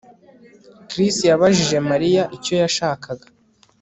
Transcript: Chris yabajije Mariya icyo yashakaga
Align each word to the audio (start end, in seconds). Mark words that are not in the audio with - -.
Chris 0.89 1.15
yabajije 1.31 1.77
Mariya 1.89 2.23
icyo 2.35 2.53
yashakaga 2.61 3.25